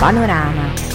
[0.00, 0.87] Panorama.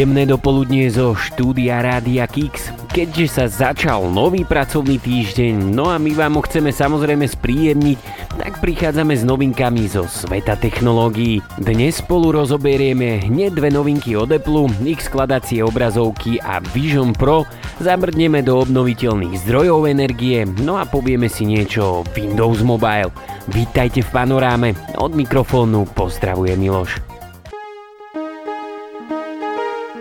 [0.00, 2.72] Príjemné dopoludnie zo štúdia Rádia Kix.
[2.88, 7.98] Keďže sa začal nový pracovný týždeň, no a my vám ho chceme samozrejme spríjemniť,
[8.40, 11.44] tak prichádzame s novinkami zo sveta technológií.
[11.60, 17.44] Dnes spolu rozoberieme hneď dve novinky od Apple, ich skladacie obrazovky a Vision Pro,
[17.84, 23.12] zamrdneme do obnoviteľných zdrojov energie, no a povieme si niečo o Windows Mobile.
[23.52, 27.09] Vítajte v panoráme, od mikrofónu pozdravuje Miloš.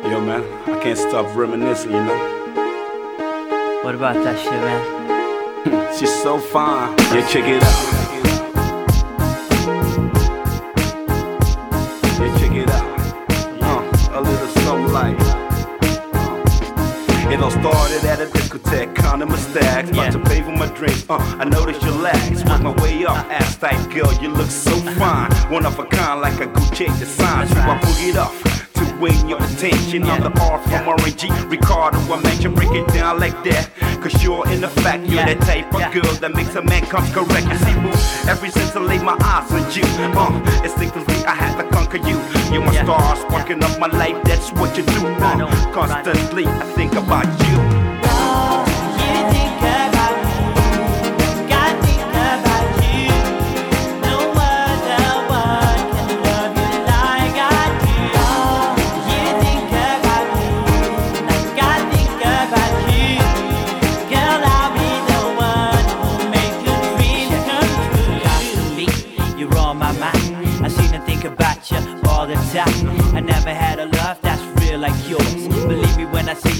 [0.10, 2.18] Yo, man, I can't stop reminiscing, you know?
[3.84, 5.94] What about that shit, man?
[6.00, 6.98] She's so fine.
[7.14, 7.86] Yeah, check it out.
[12.18, 13.00] Yeah, check It out.
[13.62, 13.84] Uh,
[14.18, 15.16] a little sunlight.
[15.20, 15.36] Uh,
[17.32, 19.92] it all started at a discotheque, counting my stacks.
[19.92, 20.10] About yeah.
[20.10, 21.06] to pay for my drink.
[21.08, 22.42] uh, I noticed your lax.
[22.42, 22.50] Uh-huh.
[22.50, 25.30] Work my way up, ass tight girl, you look so uh-huh.
[25.30, 25.52] fine.
[25.52, 27.48] One of a kind, like a Gucci design.
[27.48, 28.69] So I boogied off
[29.00, 30.04] when your attention.
[30.04, 31.98] I'm the R from RNG, Ricardo.
[32.00, 33.70] I mention you break it down like that.
[34.02, 37.10] Cause you're in the fact, you're that type of girl that makes a man come
[37.14, 37.48] correct.
[37.48, 39.84] You see, boo, ever since I laid my eyes on you,
[40.20, 42.20] uh, instinctively I had to conquer you.
[42.52, 45.08] You're my star, sparking up my life, that's what you do.
[45.08, 47.79] Uh, constantly, I think about you.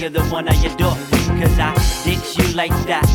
[0.00, 0.96] you're the one I adore.
[1.38, 1.74] Cause I
[2.04, 3.06] dig you like that.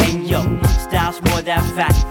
[0.00, 0.40] And yo,
[0.88, 2.03] style's more than fact.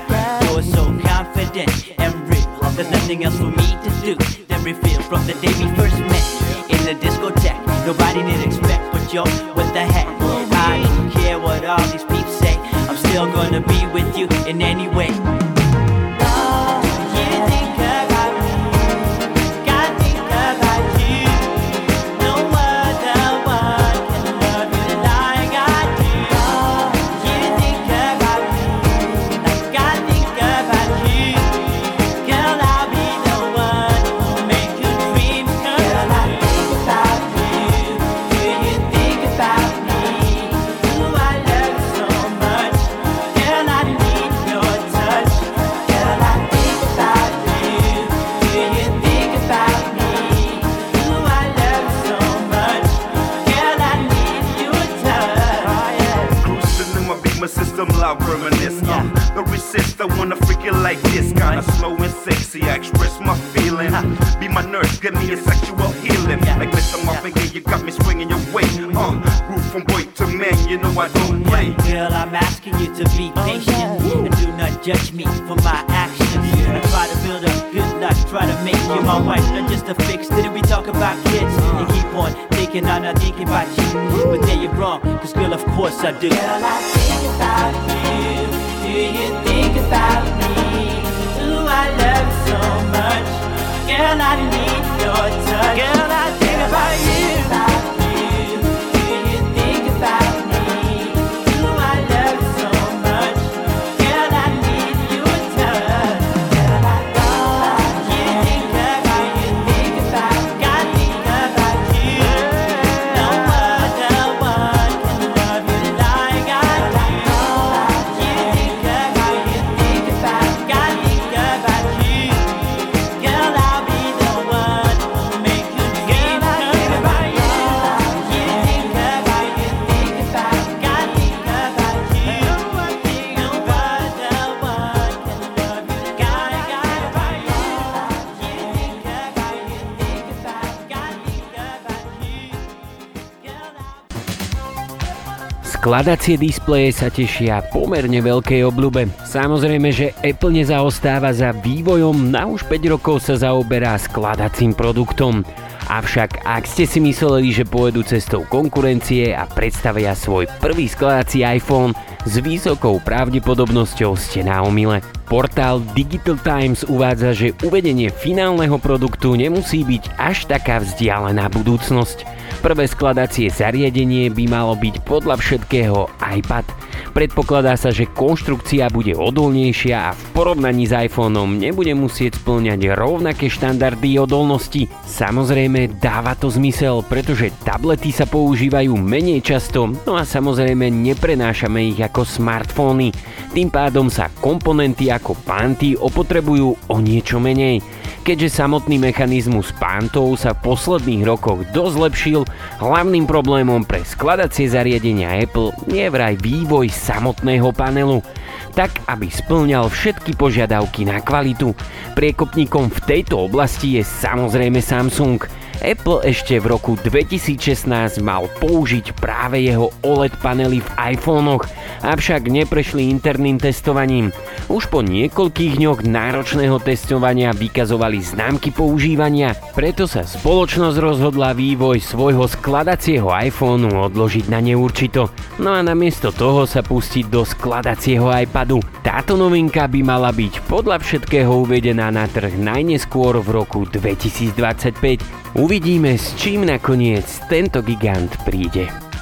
[145.93, 149.13] Kladacie displeje sa tešia pomerne veľkej obľube.
[149.29, 155.45] Samozrejme, že Apple nezaostáva za vývojom, na už 5 rokov sa zaoberá skladacím produktom.
[155.85, 161.93] Avšak ak ste si mysleli, že pôjdu cestou konkurencie a predstavia svoj prvý skladací iPhone,
[162.25, 164.97] s vysokou pravdepodobnosťou ste na omyle.
[165.29, 172.32] Portál Digital Times uvádza, že uvedenie finálneho produktu nemusí byť až taká vzdialená budúcnosť.
[172.63, 176.07] Prvé skladacie zariadenie by malo byť podľa všetkého
[176.39, 176.63] iPad.
[177.11, 183.51] Predpokladá sa, že konštrukcia bude odolnejšia a v porovnaní s iPhoneom nebude musieť splňať rovnaké
[183.51, 184.87] štandardy odolnosti.
[185.03, 191.99] Samozrejme dáva to zmysel, pretože tablety sa používajú menej často, no a samozrejme neprenášame ich
[191.99, 193.11] ako smartfóny.
[193.51, 197.83] Tým pádom sa komponenty ako panty opotrebujú o niečo menej.
[198.23, 202.41] Keďže samotný mechanizmus pántov sa v posledných rokoch dosť zlepšil,
[202.79, 208.23] hlavným problémom pre skladacie zariadenia Apple je vraj vývoj samotného panelu
[208.71, 211.75] tak, aby splňal všetky požiadavky na kvalitu.
[212.15, 215.43] Priekopníkom v tejto oblasti je samozrejme Samsung–
[215.81, 221.65] Apple ešte v roku 2016 mal použiť práve jeho OLED panely v iPhonech,
[222.05, 224.29] avšak neprešli interným testovaním.
[224.69, 232.45] Už po niekoľkých dňoch náročného testovania vykazovali známky používania, preto sa spoločnosť rozhodla vývoj svojho
[232.47, 238.79] skladacieho iPhoneu odložiť na neurčito, no a namiesto toho sa pustiť do skladacieho iPadu.
[239.03, 245.42] Táto novinka by mala byť podľa všetkého uvedená na trh najneskôr v roku 2025.
[245.53, 249.12] Uvidíme, s čím nakoniec tento gigant príde.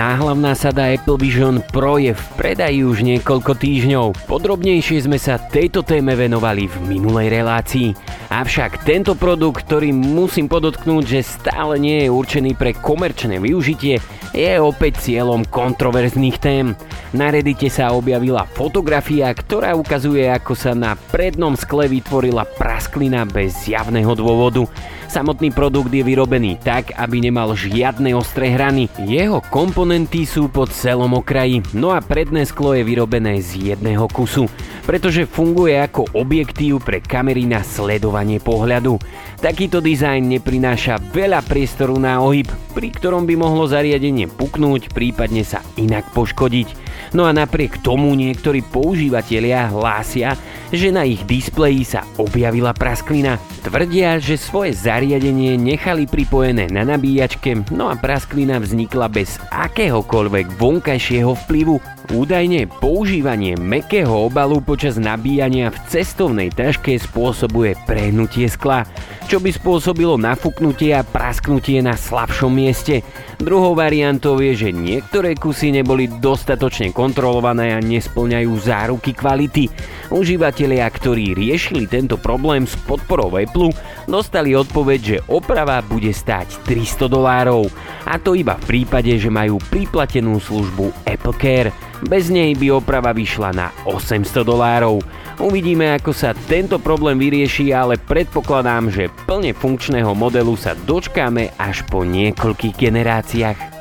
[0.00, 4.32] Náhlavná sada Apple Vision Pro je v predaji už niekoľko týždňov.
[4.32, 7.92] Podrobnejšie sme sa tejto téme venovali v minulej relácii.
[8.32, 14.00] Avšak tento produkt, ktorý musím podotknúť, že stále nie je určený pre komerčné využitie,
[14.32, 16.72] je opäť cieľom kontroverzných tém.
[17.12, 23.68] Na Reddite sa objavila fotografia, ktorá ukazuje, ako sa na prednom skle vytvorila prasklina bez
[23.68, 24.64] zjavného dôvodu.
[25.10, 28.86] Samotný produkt je vyrobený tak, aby nemal žiadne ostré hrany.
[29.10, 34.46] Jeho komponenty sú po celom okraji, no a predné sklo je vyrobené z jedného kusu,
[34.86, 39.02] pretože funguje ako objektív pre kamery na sledovanie pohľadu.
[39.42, 45.58] Takýto dizajn neprináša veľa priestoru na ohyb, pri ktorom by mohlo zariadenie puknúť, prípadne sa
[45.74, 46.89] inak poškodiť.
[47.12, 50.38] No a napriek tomu niektorí používatelia hlásia,
[50.70, 53.42] že na ich displeji sa objavila prasklina.
[53.66, 61.34] Tvrdia, že svoje zariadenie nechali pripojené na nabíjačke, no a prasklina vznikla bez akéhokoľvek vonkajšieho
[61.46, 61.99] vplyvu.
[62.10, 68.82] Údajne používanie mekého obalu počas nabíjania v cestovnej taške spôsobuje prehnutie skla,
[69.30, 73.06] čo by spôsobilo nafúknutie a prasknutie na slabšom mieste.
[73.38, 79.70] Druhou variantou je, že niektoré kusy neboli dostatočne kontrolované a nesplňajú záruky kvality.
[80.10, 83.70] Užívateľia, ktorí riešili tento problém s podporou Apple,
[84.10, 87.70] dostali odpoveď, že oprava bude stáť 300 dolárov.
[88.02, 91.70] A to iba v prípade, že majú priplatenú službu Apple Care.
[92.00, 95.04] Bez nej by oprava vyšla na 800 dolárov.
[95.40, 101.84] Uvidíme, ako sa tento problém vyrieši, ale predpokladám, že plne funkčného modelu sa dočkáme až
[101.88, 103.79] po niekoľkých generáciách.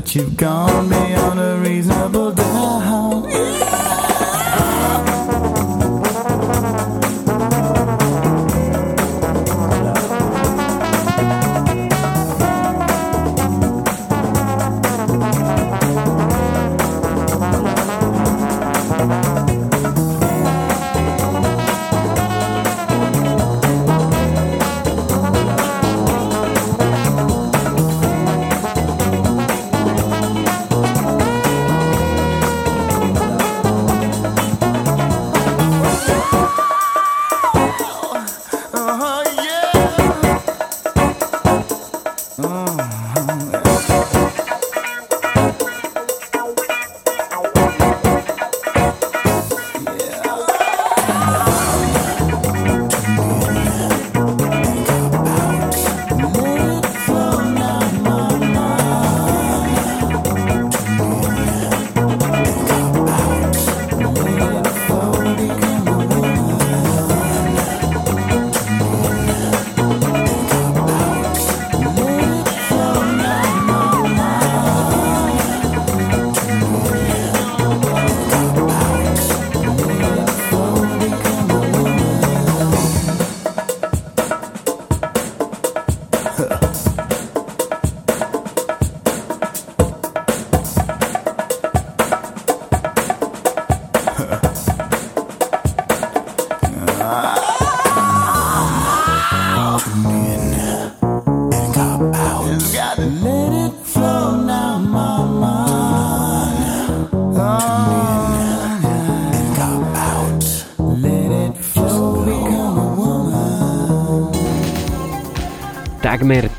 [0.00, 1.39] That you've gone beyond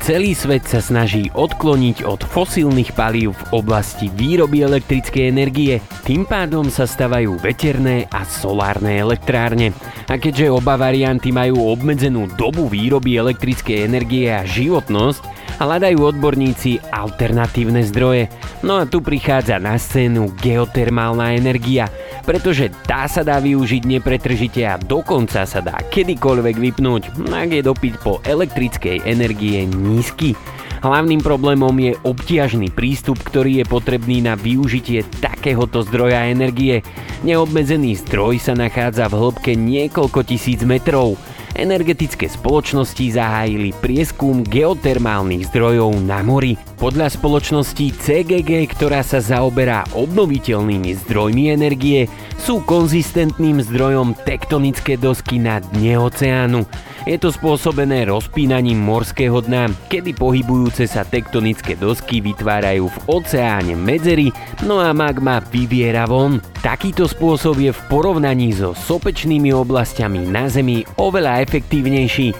[0.02, 5.78] celý svet sa snaží odkloniť od fosílnych palív v oblasti výroby elektrickej energie.
[6.02, 9.70] Tým pádom sa stavajú veterné a solárne elektrárne.
[10.10, 15.22] A keďže oba varianty majú obmedzenú dobu výroby elektrickej energie a životnosť,
[15.62, 18.26] hľadajú odborníci alternatívne zdroje.
[18.66, 21.86] No a tu prichádza na scénu geotermálna energia,
[22.22, 27.94] pretože tá sa dá využiť nepretržite a dokonca sa dá kedykoľvek vypnúť, ak je dopyt
[28.00, 30.38] po elektrickej energie nízky.
[30.82, 36.82] Hlavným problémom je obtiažný prístup, ktorý je potrebný na využitie takéhoto zdroja energie.
[37.22, 41.14] Neobmedzený zdroj sa nachádza v hĺbke niekoľko tisíc metrov.
[41.62, 46.58] Energetické spoločnosti zahájili prieskum geotermálnych zdrojov na mori.
[46.82, 52.10] Podľa spoločnosti CGG, ktorá sa zaoberá obnoviteľnými zdrojmi energie,
[52.42, 56.66] sú konzistentným zdrojom tektonické dosky na dne oceánu.
[57.06, 64.34] Je to spôsobené rozpínaním morského dna, kedy pohybujúce sa tektonické dosky vytvárajú v oceáne medzery,
[64.66, 66.42] no a magma vyviera von.
[66.62, 71.51] Takýto spôsob je v porovnaní so sopečnými oblastiami na Zemi oveľa efektívnejší,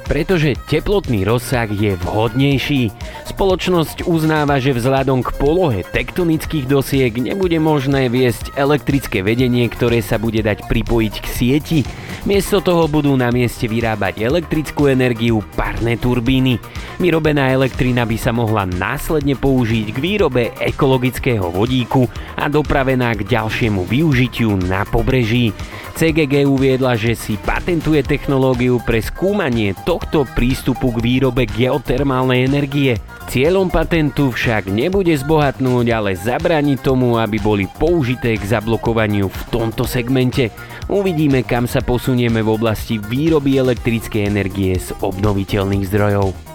[0.09, 2.89] pretože teplotný rozsah je vhodnejší.
[3.29, 10.17] Spoločnosť uznáva, že vzhľadom k polohe tektonických dosiek nebude možné viesť elektrické vedenie, ktoré sa
[10.17, 11.81] bude dať pripojiť k sieti.
[12.25, 16.57] Miesto toho budú na mieste vyrábať elektrickú energiu parné turbíny.
[17.03, 22.07] Vyrobená elektrina by sa mohla následne použiť k výrobe ekologického vodíku
[22.39, 25.51] a dopravená k ďalšiemu využitiu na pobreží.
[25.93, 32.97] CGG uviedla, že si patentuje technológiu pre skúmanie tohto prístupu k výrobe geotermálnej energie.
[33.27, 39.83] Cieľom patentu však nebude zbohatnúť, ale zabrániť tomu, aby boli použité k zablokovaniu v tomto
[39.83, 40.55] segmente.
[40.87, 46.52] Uvidíme, kam sa posunieme v oblasti výroby elektrickej energie z obnoviteľných zdrojov.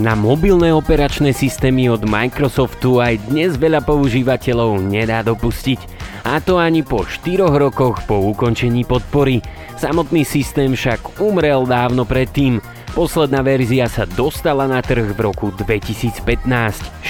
[0.00, 5.76] Na mobilné operačné systémy od Microsoftu aj dnes veľa používateľov nedá dopustiť.
[6.24, 9.44] A to ani po 4 rokoch po ukončení podpory.
[9.76, 12.64] Samotný systém však umrel dávno predtým.
[12.96, 16.24] Posledná verzia sa dostala na trh v roku 2015.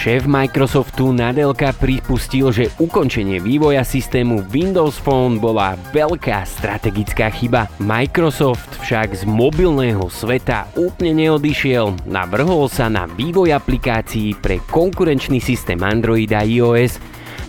[0.00, 7.68] Šéf Microsoftu Nadelka pripustil, že ukončenie vývoja systému Windows Phone bola veľká strategická chyba.
[7.76, 12.08] Microsoft však z mobilného sveta úplne neodišiel.
[12.08, 16.96] Navrhol sa na vývoj aplikácií pre konkurenčný systém Android a iOS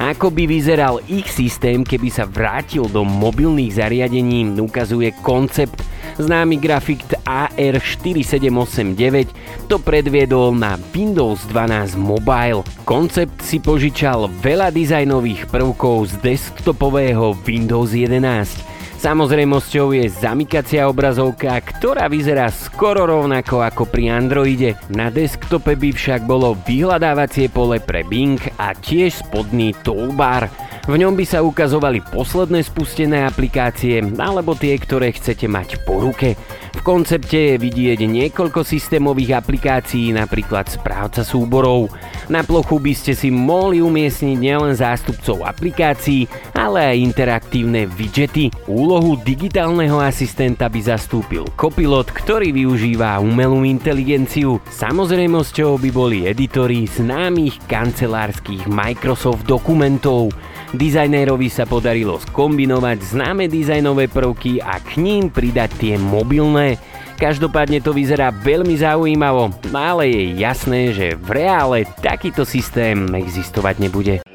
[0.01, 5.77] ako by vyzeral ich systém, keby sa vrátil do mobilných zariadení, ukazuje koncept
[6.19, 9.32] Známy grafik AR4789
[9.71, 12.67] to predviedol na Windows 12 Mobile.
[12.84, 18.67] Koncept si požičal veľa dizajnových prvkov z desktopového Windows 11.
[19.02, 24.78] Samozrejmosťou je zamykacia obrazovka, ktorá vyzerá skoro rovnako ako pri Androide.
[24.93, 30.54] Na desktope by však bolo vyhľadávacie pole pre Bing a tiež spodný toolbar.
[30.91, 36.36] V ňom by sa ukazovali posledné spustené aplikácie alebo tie, ktoré chcete mať po ruke.
[36.75, 41.88] V koncepte je vidieť niekoľko systémových aplikácií, napríklad správca súborov.
[42.27, 46.27] Na plochu by ste si mohli umiestniť nielen zástupcov aplikácií,
[46.60, 48.51] ale aj interaktívne widgety.
[48.67, 54.60] Úlohu digitálneho asistenta by zastúpil kopilot, ktorý využíva umelú inteligenciu.
[54.67, 60.36] Samozrejmosťou by boli editory známych kancelárskych Microsoft dokumentov.
[60.71, 66.79] Dizajnérovi sa podarilo skombinovať známe dizajnové prvky a k ním pridať tie mobilné.
[67.19, 74.31] Každopádne to vyzerá veľmi zaujímavo, ale je jasné, že v reále takýto systém existovať nebude.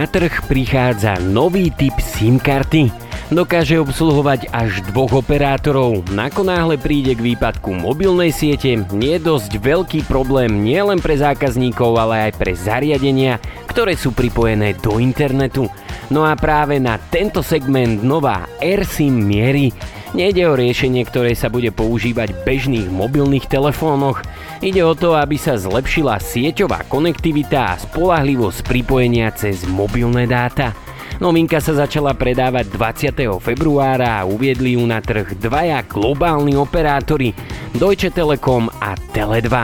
[0.00, 2.88] Na trh prichádza nový typ SIM karty.
[3.28, 6.08] Dokáže obsluhovať až dvoch operátorov.
[6.16, 12.40] Nakonáhle príde k výpadku mobilnej siete, nie dosť veľký problém nielen pre zákazníkov, ale aj
[12.40, 15.68] pre zariadenia, ktoré sú pripojené do internetu.
[16.08, 19.68] No a práve na tento segment nová AirSIM mierí.
[20.10, 24.18] Nejde o riešenie, ktoré sa bude používať v bežných mobilných telefónoch.
[24.58, 30.74] Ide o to, aby sa zlepšila sieťová konektivita a spolahlivosť pripojenia cez mobilné dáta.
[31.22, 33.38] Novinka sa začala predávať 20.
[33.38, 37.30] februára a uviedli ju na trh dvaja globálni operátori
[37.70, 39.54] Deutsche Telekom a Tele2.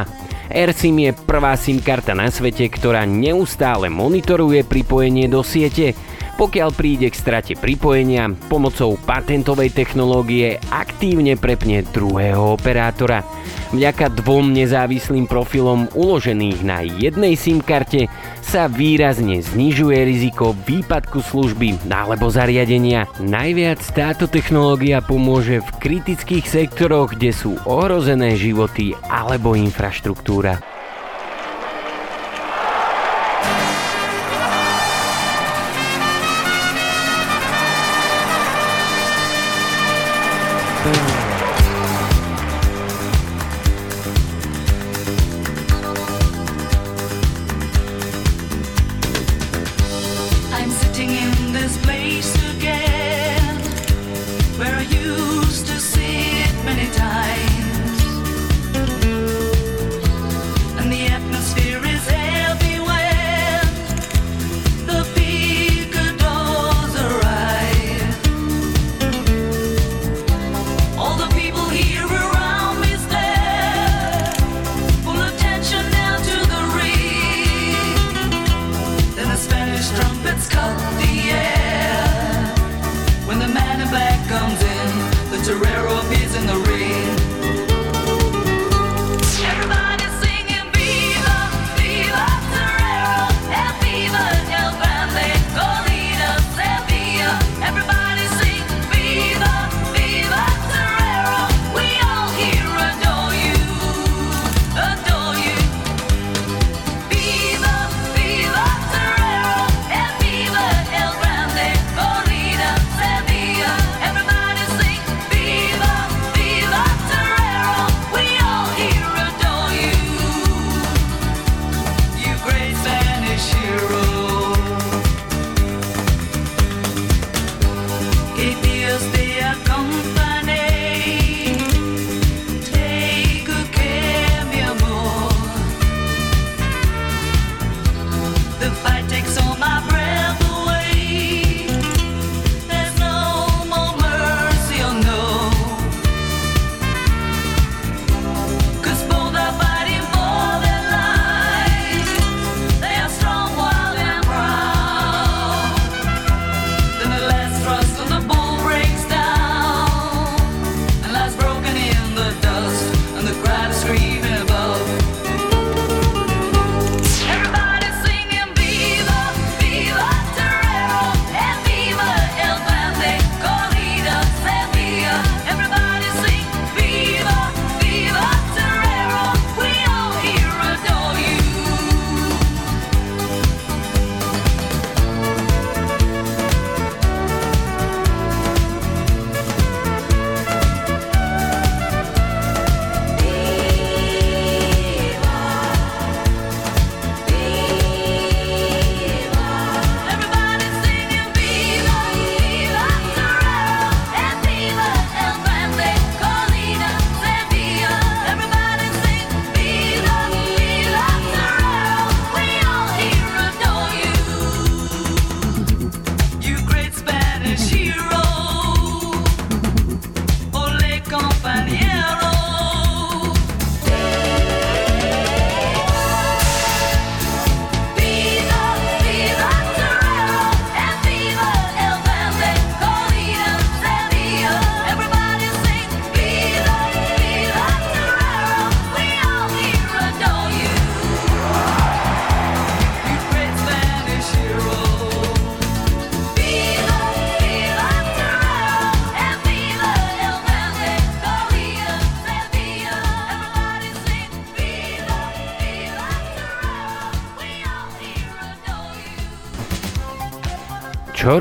[0.46, 5.98] AirSIM je prvá SIM karta na svete, ktorá neustále monitoruje pripojenie do siete
[6.36, 13.24] pokiaľ príde k strate pripojenia, pomocou patentovej technológie aktívne prepne druhého operátora.
[13.74, 18.06] Vďaka dvom nezávislým profilom uložených na jednej SIM karte
[18.44, 23.10] sa výrazne znižuje riziko výpadku služby alebo zariadenia.
[23.18, 30.75] Najviac táto technológia pomôže v kritických sektoroch, kde sú ohrozené životy alebo infraštruktúra.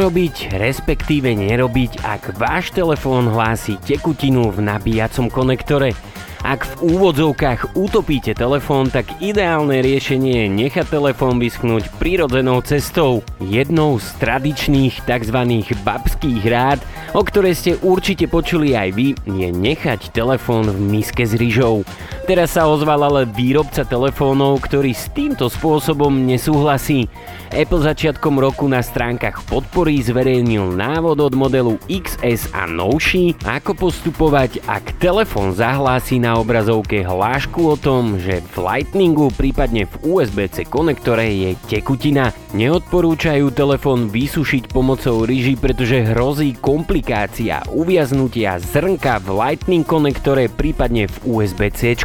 [0.05, 5.97] Robiť, respektíve nerobiť, ak váš telefón hlási tekutinu v nabíjacom konektore?
[6.45, 13.25] Ak v úvodzovkách utopíte telefón, tak ideálne riešenie je nechať telefón vyschnúť prirodzenou cestou.
[13.41, 15.39] Jednou z tradičných tzv.
[15.81, 16.85] babských rád,
[17.17, 21.81] o ktoré ste určite počuli aj vy, je nechať telefón v miske s ryžou.
[22.25, 27.05] Teraz sa ozval ale výrobca telefónov, ktorý s týmto spôsobom nesúhlasí.
[27.53, 34.65] Apple začiatkom roku na stránkach podpory zverejnil návod od modelu XS a novší, ako postupovať,
[34.65, 41.29] ak telefón zahlási na obrazovke hlášku o tom, že v Lightningu, prípadne v USB-C konektore
[41.29, 42.33] je tekutina.
[42.57, 51.15] Neodporúčajú telefón vysušiť pomocou ryži, pretože hrozí komplikácia uviaznutia zrnka v Lightning konektore, prípadne v
[51.23, 52.01] USB-C.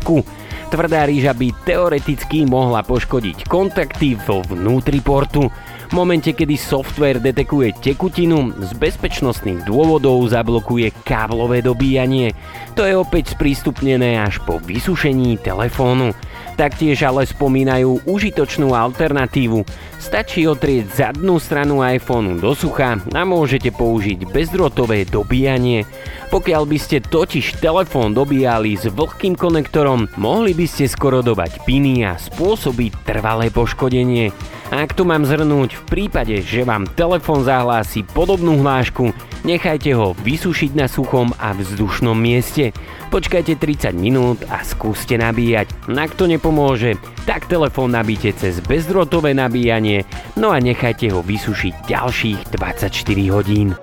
[0.70, 5.50] Tvrdá rýža by teoreticky mohla poškodiť kontakty vo vnútri portu.
[5.90, 12.30] V momente, kedy software detekuje tekutinu, z bezpečnostných dôvodov zablokuje káblové dobíjanie.
[12.78, 16.14] To je opäť sprístupnené až po vysušení telefónu.
[16.54, 19.66] Taktiež ale spomínajú užitočnú alternatívu.
[20.00, 25.84] Stačí otrieť zadnú stranu iPhoneu do sucha a môžete použiť bezdrotové dobíjanie.
[26.32, 32.16] Pokiaľ by ste totiž telefón dobíjali s vlhkým konektorom, mohli by ste skorodovať piny a
[32.16, 34.32] spôsobiť trvalé poškodenie.
[34.72, 39.12] Ak to mám zhrnúť, v prípade, že vám telefón zahlási podobnú hlášku,
[39.44, 42.72] nechajte ho vysušiť na suchom a vzdušnom mieste.
[43.10, 45.90] Počkajte 30 minút a skúste nabíjať.
[45.90, 46.94] Ak to nepomôže,
[47.26, 50.06] tak telefón nabíte cez bezdrotové nabíjanie,
[50.38, 53.74] no a nechajte ho vysušiť ďalších 24 hodín.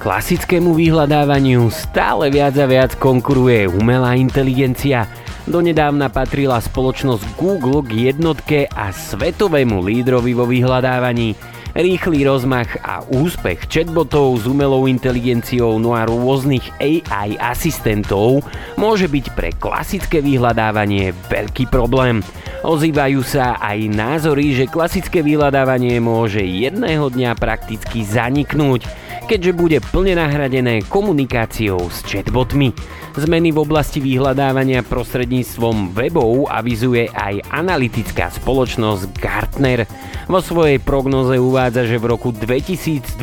[0.00, 5.04] Klasickému vyhľadávaniu stále viac a viac konkuruje umelá inteligencia.
[5.44, 11.49] Donedávna patrila spoločnosť Google k jednotke a svetovému lídrovi vo vyhľadávaní.
[11.70, 18.42] Rýchly rozmach a úspech chatbotov s umelou inteligenciou no a rôznych AI asistentov
[18.74, 22.26] môže byť pre klasické vyhľadávanie veľký problém.
[22.66, 28.84] Ozývajú sa aj názory, že klasické vyhľadávanie môže jedného dňa prakticky zaniknúť,
[29.30, 32.74] keďže bude plne nahradené komunikáciou s chatbotmi.
[33.10, 39.82] Zmeny v oblasti vyhľadávania prostredníctvom webov avizuje aj analytická spoločnosť Gartner.
[40.30, 43.20] Vo svojej prognoze uvádza, že v roku 2026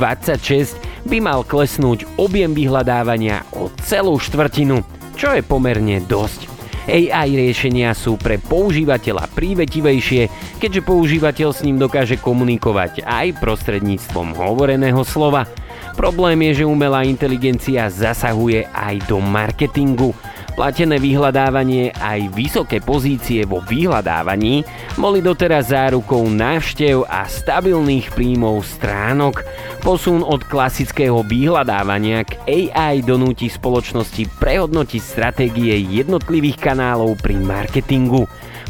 [1.10, 4.86] by mal klesnúť objem vyhľadávania o celú štvrtinu,
[5.18, 6.54] čo je pomerne dosť.
[6.88, 10.30] AI riešenia sú pre používateľa prívetivejšie,
[10.62, 15.50] keďže používateľ s ním dokáže komunikovať aj prostredníctvom hovoreného slova.
[15.98, 20.14] Problém je, že umelá inteligencia zasahuje aj do marketingu.
[20.58, 24.66] Platené vyhľadávanie aj vysoké pozície vo vyhľadávaní
[24.97, 29.45] boli doteraz zárukou návštev a stabilných príjmov stránok.
[29.86, 38.26] Posun od klasického vyhľadávania k AI donúti spoločnosti prehodnotiť stratégie jednotlivých kanálov pri marketingu.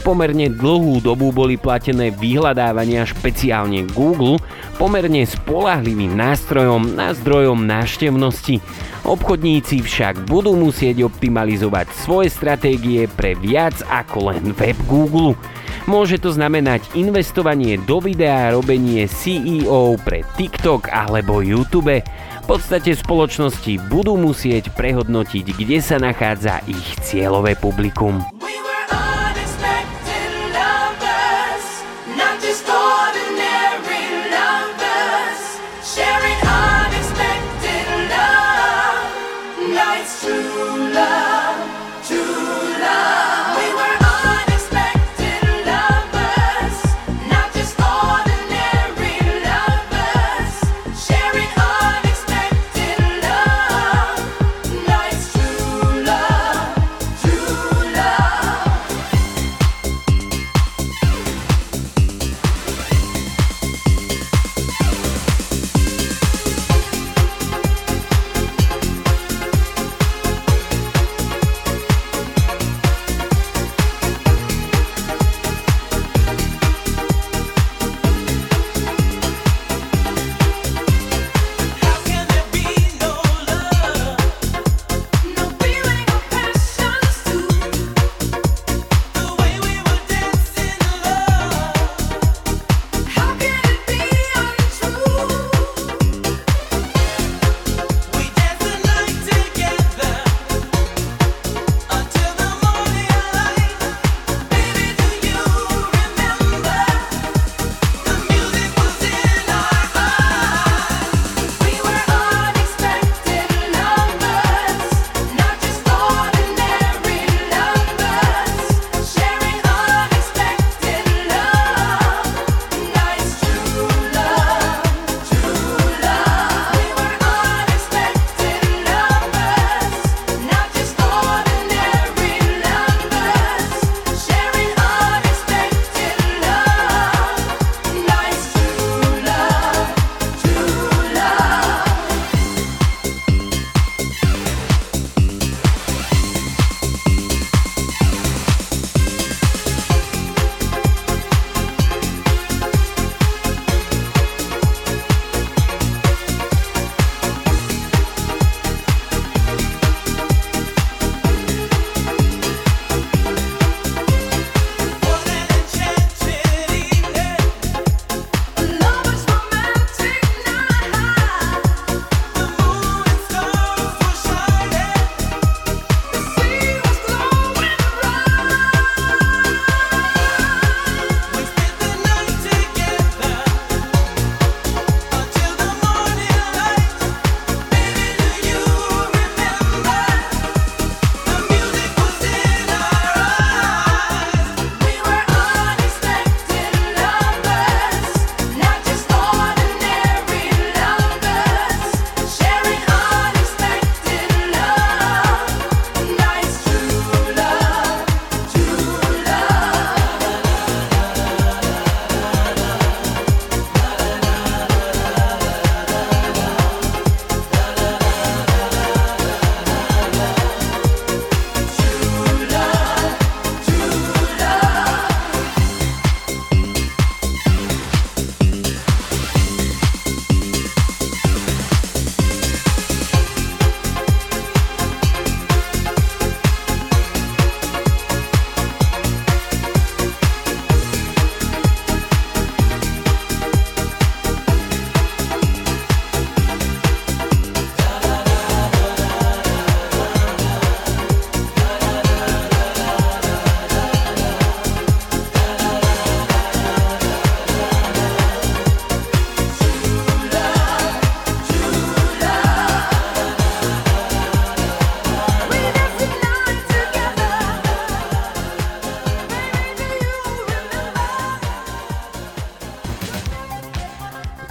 [0.05, 4.39] Pomerne dlhú dobu boli platené vyhľadávania špeciálne Google
[4.77, 8.61] pomerne spolahlivým nástrojom na zdrojom návštevnosti.
[9.07, 15.33] Obchodníci však budú musieť optimalizovať svoje stratégie pre viac ako len web Google.
[15.87, 22.03] Môže to znamenať investovanie do videa robenie CEO pre TikTok alebo YouTube.
[22.03, 28.19] V podstate spoločnosti budú musieť prehodnotiť, kde sa nachádza ich cieľové publikum.
[28.23, 28.76] love.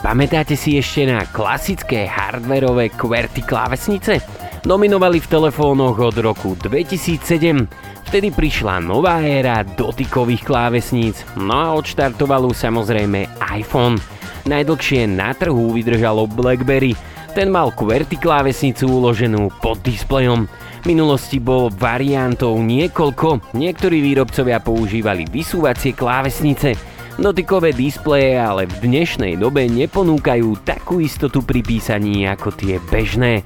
[0.07, 4.23] Pamätáte si ešte na klasické hardwareové QWERTY klávesnice?
[4.63, 7.67] Dominovali v telefónoch od roku 2007.
[8.07, 13.27] Vtedy prišla nová éra dotykových klávesníc, no a odštartoval samozrejme
[13.59, 13.99] iPhone.
[14.47, 16.95] Najdlhšie na trhu vydržalo BlackBerry,
[17.35, 20.47] ten mal QWERTY klávesnicu uloženú pod displejom.
[20.47, 29.41] V minulosti bol variantov niekoľko, niektorí výrobcovia používali vysúvacie klávesnice, Dotykové displeje ale v dnešnej
[29.41, 33.41] dobe neponúkajú takú istotu pri písaní ako tie bežné.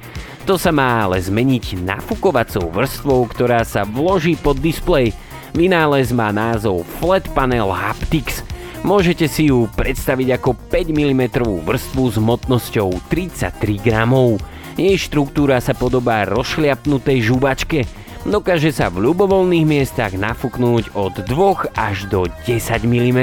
[0.51, 5.15] To sa má ale zmeniť nafukovacou vrstvou, ktorá sa vloží pod displej.
[5.55, 8.43] Vynález má názov Flat Panel Haptics.
[8.83, 11.23] Môžete si ju predstaviť ako 5 mm
[11.63, 13.55] vrstvu s hmotnosťou 33
[13.87, 14.43] gramov.
[14.75, 17.87] Jej štruktúra sa podobá rozšliapnutej žuvačke–
[18.21, 23.21] Dokáže sa v ľubovoľných miestach nafúknúť od 2 až do 10 mm.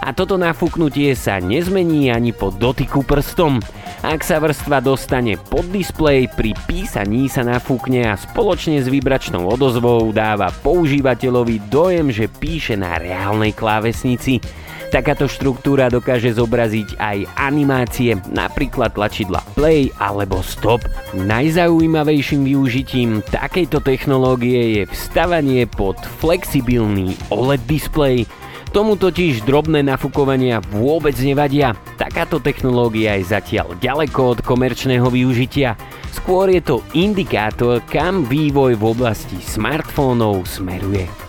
[0.00, 3.60] A toto nafúknutie sa nezmení ani po dotyku prstom.
[4.00, 10.08] Ak sa vrstva dostane pod displej, pri písaní sa nafúkne a spoločne s vibračnou odozvou
[10.16, 14.40] dáva používateľovi dojem, že píše na reálnej klávesnici.
[14.86, 20.86] Takáto štruktúra dokáže zobraziť aj animácie, napríklad tlačidla play alebo stop.
[21.12, 28.30] Najzaujímavejším využitím takejto technológie je vstavanie pod flexibilný OLED display.
[28.70, 31.74] Tomu totiž drobné nafukovania vôbec nevadia.
[31.98, 35.74] Takáto technológia je zatiaľ ďaleko od komerčného využitia.
[36.14, 41.25] Skôr je to indikátor, kam vývoj v oblasti smartfónov smeruje.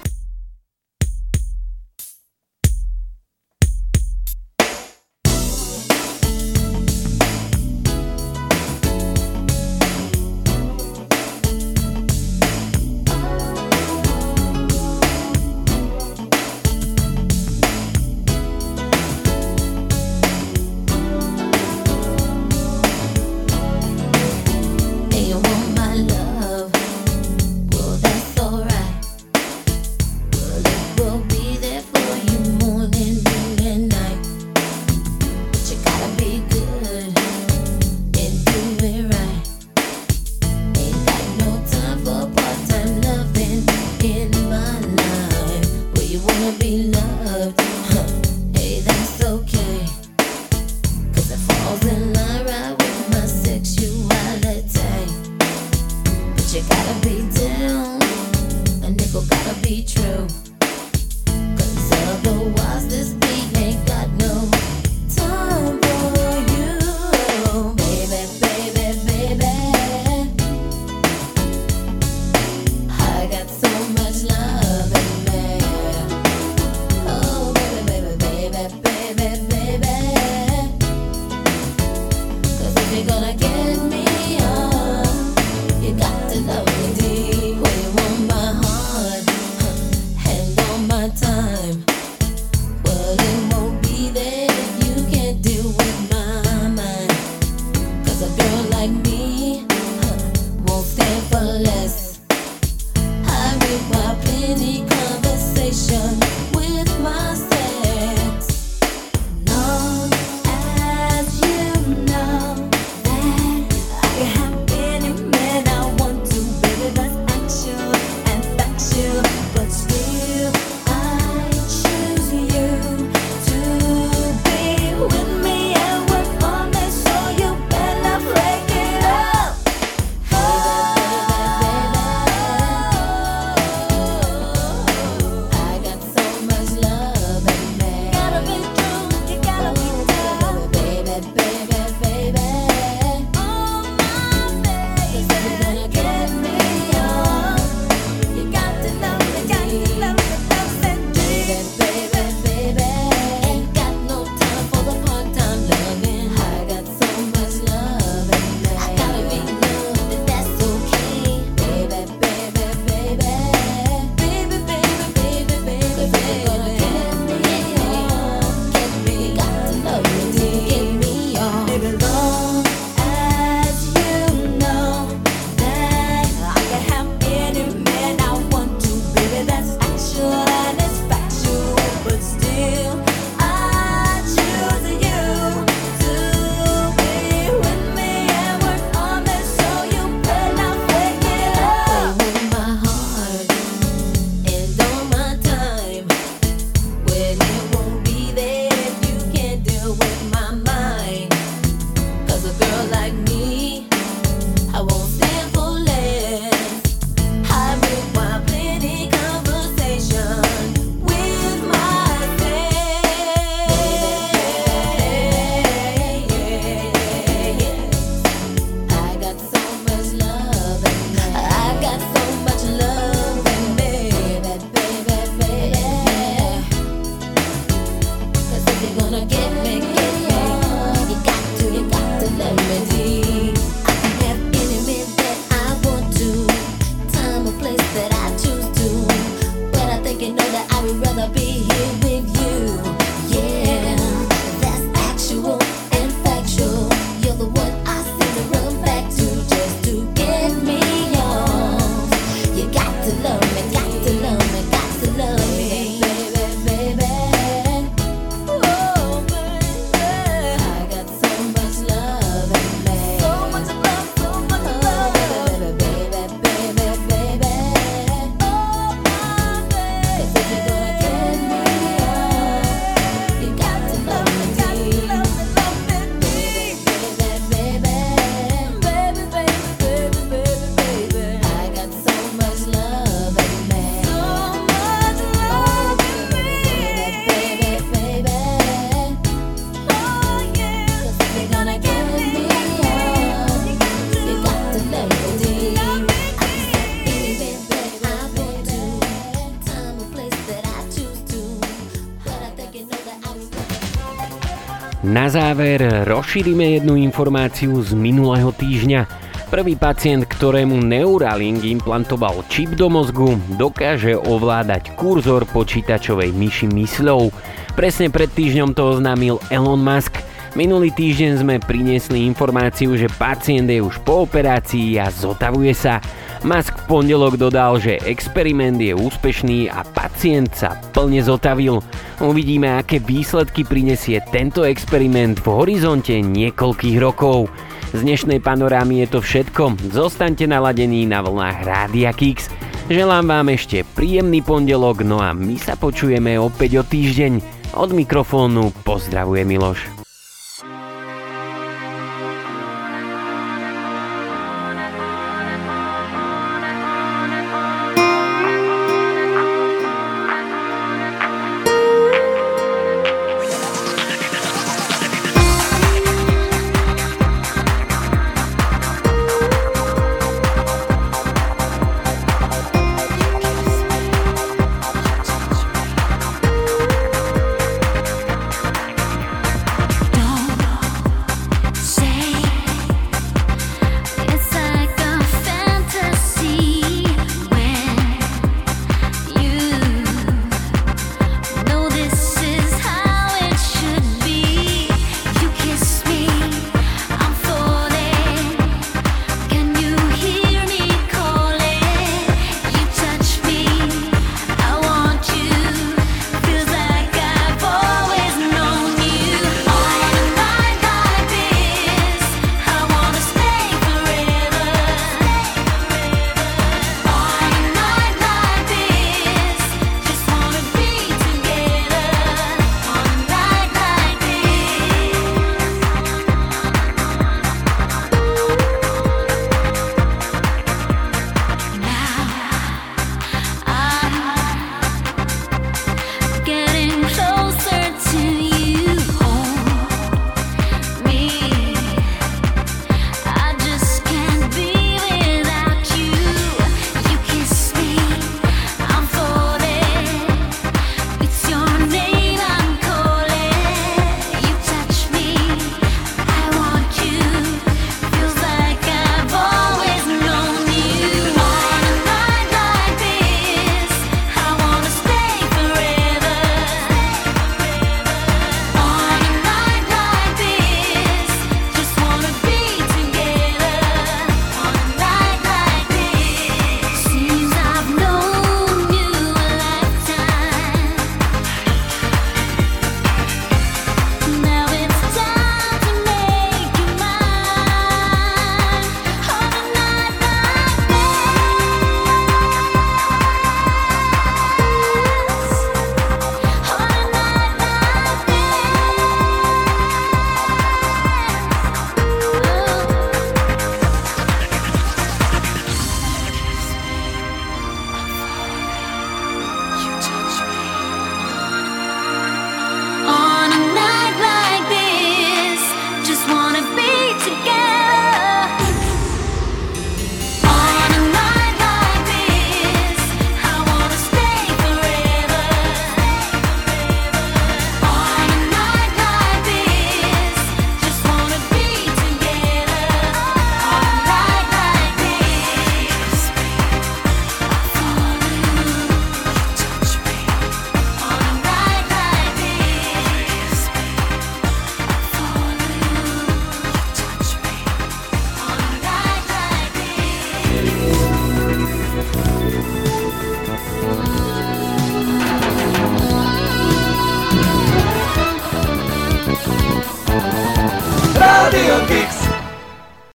[305.28, 309.12] Na záver rozšírime jednu informáciu z minulého týždňa.
[309.52, 317.36] Prvý pacient, ktorému Neuralink implantoval čip do mozgu, dokáže ovládať kurzor počítačovej myši mysľou.
[317.76, 320.16] Presne pred týždňom to oznámil Elon Musk.
[320.56, 326.00] Minulý týždeň sme priniesli informáciu, že pacient je už po operácii a zotavuje sa.
[326.48, 331.84] Musk v pondelok dodal, že experiment je úspešný a pacient sa plne zotavil.
[332.18, 337.46] Uvidíme, aké výsledky prinesie tento experiment v horizonte niekoľkých rokov.
[337.94, 339.78] Z dnešnej panorámy je to všetko.
[339.94, 342.50] Zostaňte naladení na vlnách Rádia Kix.
[342.90, 347.34] Želám vám ešte príjemný pondelok, no a my sa počujeme opäť o týždeň.
[347.78, 349.97] Od mikrofónu pozdravuje Miloš.